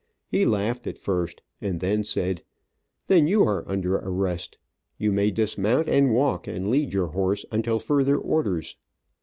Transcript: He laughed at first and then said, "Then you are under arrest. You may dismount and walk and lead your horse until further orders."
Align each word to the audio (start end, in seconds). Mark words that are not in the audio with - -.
He 0.31 0.45
laughed 0.45 0.87
at 0.87 0.97
first 0.97 1.43
and 1.61 1.79
then 1.79 2.03
said, 2.03 2.41
"Then 3.05 3.27
you 3.27 3.43
are 3.43 3.63
under 3.69 3.97
arrest. 3.97 4.57
You 4.97 5.11
may 5.11 5.29
dismount 5.29 5.87
and 5.87 6.11
walk 6.11 6.47
and 6.47 6.71
lead 6.71 6.91
your 6.91 7.09
horse 7.09 7.45
until 7.51 7.77
further 7.77 8.17
orders." 8.17 8.77